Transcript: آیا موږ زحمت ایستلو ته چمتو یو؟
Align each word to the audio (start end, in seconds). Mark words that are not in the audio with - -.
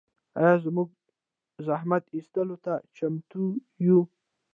آیا 0.39 0.55
موږ 0.75 0.89
زحمت 1.67 2.03
ایستلو 2.15 2.57
ته 2.65 2.73
چمتو 2.95 3.43
یو؟ 3.87 3.99